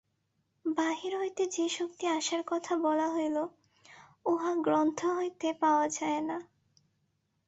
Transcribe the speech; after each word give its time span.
বাহির 0.65 1.13
হইতে 1.17 1.43
যে-শক্তি 1.47 2.05
আসার 2.07 2.41
কথা 2.47 2.73
বলা 2.77 3.07
হইল, 3.09 3.37
উহা 4.25 4.51
গ্রন্থ 4.55 4.99
হইতে 5.17 5.47
পাওয়া 5.53 5.85
যায় 5.89 6.21
না। 6.21 6.37